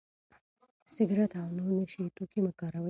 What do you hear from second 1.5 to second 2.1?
نور نشه يي